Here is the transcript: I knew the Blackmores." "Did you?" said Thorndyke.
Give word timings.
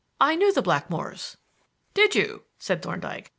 I 0.19 0.35
knew 0.35 0.51
the 0.51 0.63
Blackmores." 0.63 1.37
"Did 1.93 2.15
you?" 2.15 2.45
said 2.57 2.81
Thorndyke. 2.81 3.29